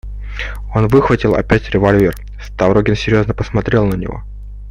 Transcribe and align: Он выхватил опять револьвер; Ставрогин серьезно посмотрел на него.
Он 0.73 0.87
выхватил 0.87 1.35
опять 1.35 1.69
револьвер; 1.69 2.15
Ставрогин 2.41 2.95
серьезно 2.95 3.35
посмотрел 3.35 3.85
на 3.85 3.93
него. 3.93 4.23